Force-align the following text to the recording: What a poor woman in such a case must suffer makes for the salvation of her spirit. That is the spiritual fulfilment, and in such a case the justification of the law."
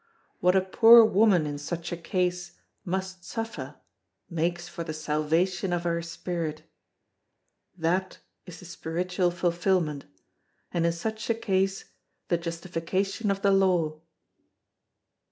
What 0.39 0.55
a 0.55 0.61
poor 0.61 1.05
woman 1.05 1.45
in 1.45 1.59
such 1.59 1.91
a 1.91 1.95
case 1.95 2.59
must 2.83 3.23
suffer 3.23 3.75
makes 4.31 4.67
for 4.67 4.83
the 4.83 4.95
salvation 4.95 5.71
of 5.71 5.83
her 5.83 6.01
spirit. 6.01 6.63
That 7.77 8.17
is 8.47 8.57
the 8.59 8.65
spiritual 8.65 9.29
fulfilment, 9.29 10.05
and 10.71 10.87
in 10.87 10.91
such 10.91 11.29
a 11.29 11.35
case 11.35 11.85
the 12.29 12.39
justification 12.39 13.29
of 13.29 13.43
the 13.43 13.51
law." 13.51 14.01